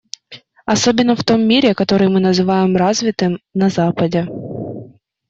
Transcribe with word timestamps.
Особенно 0.65 1.15
в 1.15 1.23
том 1.23 1.43
мире, 1.47 1.75
который 1.75 2.07
мы 2.09 2.19
называем 2.19 2.75
«развитым»- 2.75 3.37
на 3.53 3.69
Западе. 3.69 4.27